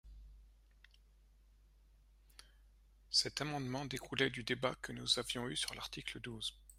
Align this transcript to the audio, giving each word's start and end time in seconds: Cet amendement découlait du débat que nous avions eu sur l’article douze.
Cet 3.11 3.41
amendement 3.41 3.85
découlait 3.85 4.31
du 4.31 4.43
débat 4.43 4.73
que 4.81 4.93
nous 4.93 5.19
avions 5.19 5.47
eu 5.47 5.55
sur 5.55 5.75
l’article 5.75 6.19
douze. 6.21 6.55